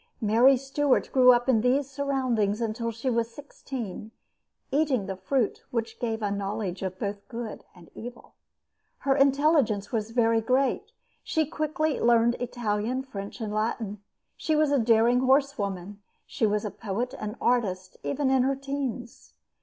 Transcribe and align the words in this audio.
Mary 0.19 0.57
Stuart 0.57 1.11
grew 1.13 1.31
up 1.31 1.47
in 1.47 1.61
these 1.61 1.87
surroundings 1.87 2.59
until 2.59 2.89
she 2.91 3.07
was 3.07 3.29
sixteen, 3.29 4.09
eating 4.71 5.05
the 5.05 5.15
fruit 5.15 5.61
which 5.69 5.99
gave 5.99 6.23
a 6.23 6.31
knowledge 6.31 6.81
of 6.81 6.97
both 6.97 7.27
good 7.27 7.63
and 7.75 7.91
evil. 7.93 8.33
Her 8.97 9.15
intelligence 9.15 9.91
was 9.91 10.09
very 10.09 10.41
great. 10.41 10.91
She 11.23 11.45
quickly 11.45 11.99
learned 11.99 12.33
Italian, 12.39 13.03
French, 13.03 13.39
and 13.39 13.53
Latin. 13.53 14.01
She 14.35 14.55
was 14.55 14.71
a 14.71 14.79
daring 14.79 15.19
horsewoman. 15.19 16.01
She 16.25 16.47
was 16.47 16.65
a 16.65 16.71
poet 16.71 17.13
and 17.19 17.33
an 17.33 17.37
artist 17.39 17.97
even 18.01 18.31
in 18.31 18.41
her 18.41 18.55
teens. 18.55 19.33